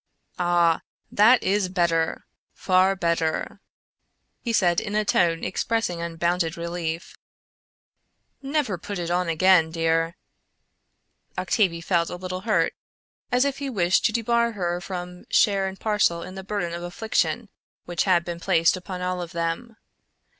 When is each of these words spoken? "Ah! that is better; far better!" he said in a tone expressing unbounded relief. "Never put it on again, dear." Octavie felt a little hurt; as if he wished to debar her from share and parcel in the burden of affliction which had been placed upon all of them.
"Ah! 0.39 0.81
that 1.11 1.43
is 1.43 1.69
better; 1.69 2.25
far 2.53 2.95
better!" 2.95 3.61
he 4.41 4.51
said 4.51 4.79
in 4.81 4.95
a 4.95 5.05
tone 5.05 5.43
expressing 5.43 6.01
unbounded 6.01 6.57
relief. 6.57 7.15
"Never 8.41 8.79
put 8.79 8.97
it 8.97 9.11
on 9.11 9.29
again, 9.29 9.69
dear." 9.69 10.15
Octavie 11.37 11.81
felt 11.83 12.09
a 12.09 12.15
little 12.15 12.41
hurt; 12.41 12.73
as 13.31 13.45
if 13.45 13.59
he 13.59 13.69
wished 13.69 14.03
to 14.05 14.11
debar 14.11 14.53
her 14.53 14.81
from 14.81 15.25
share 15.29 15.67
and 15.67 15.79
parcel 15.79 16.23
in 16.23 16.33
the 16.33 16.43
burden 16.43 16.73
of 16.73 16.81
affliction 16.81 17.49
which 17.85 18.05
had 18.05 18.25
been 18.25 18.39
placed 18.39 18.75
upon 18.75 19.03
all 19.03 19.21
of 19.21 19.33
them. 19.33 19.77